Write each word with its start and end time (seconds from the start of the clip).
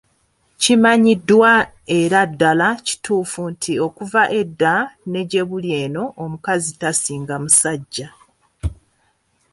Kimanyiddwa 0.61 1.51
era 1.99 2.19
ddala 2.31 2.67
kituufu 2.85 3.41
nti 3.53 3.71
okuva 3.85 4.23
edda 4.39 4.73
ne 5.11 5.21
gyebuli 5.29 5.71
eno 5.83 6.03
omukazi 6.23 6.71
tasinga 6.81 7.35
musajja. 7.43 8.09